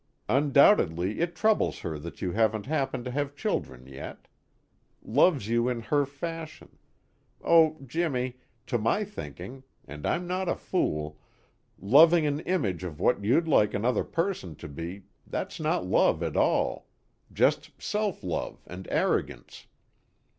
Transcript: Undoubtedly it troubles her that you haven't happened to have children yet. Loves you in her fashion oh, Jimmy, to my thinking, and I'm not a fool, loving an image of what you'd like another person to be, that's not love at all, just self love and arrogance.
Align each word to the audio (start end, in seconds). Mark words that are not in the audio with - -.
Undoubtedly 0.29 1.19
it 1.19 1.35
troubles 1.35 1.77
her 1.81 1.99
that 1.99 2.23
you 2.23 2.31
haven't 2.31 2.65
happened 2.65 3.05
to 3.05 3.11
have 3.11 3.35
children 3.35 3.85
yet. 3.85 4.27
Loves 5.03 5.47
you 5.47 5.69
in 5.69 5.79
her 5.79 6.07
fashion 6.07 6.79
oh, 7.43 7.77
Jimmy, 7.85 8.37
to 8.65 8.79
my 8.79 9.03
thinking, 9.03 9.61
and 9.87 10.07
I'm 10.07 10.25
not 10.25 10.49
a 10.49 10.55
fool, 10.55 11.19
loving 11.79 12.25
an 12.25 12.39
image 12.39 12.83
of 12.83 12.99
what 12.99 13.23
you'd 13.23 13.47
like 13.47 13.75
another 13.75 14.03
person 14.03 14.55
to 14.55 14.67
be, 14.67 15.03
that's 15.27 15.59
not 15.59 15.85
love 15.85 16.23
at 16.23 16.35
all, 16.35 16.87
just 17.31 17.69
self 17.79 18.23
love 18.23 18.63
and 18.65 18.87
arrogance. 18.89 19.67